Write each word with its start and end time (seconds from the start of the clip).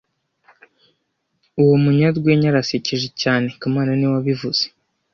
Uwo 1.61 1.75
munyarwenya 1.83 2.47
arasekeje 2.51 3.07
cyane 3.21 3.47
kamana 3.59 3.91
niwe 3.95 4.13
wabivuze 4.15 4.63